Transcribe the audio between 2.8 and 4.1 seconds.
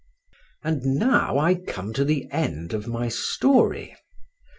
my story.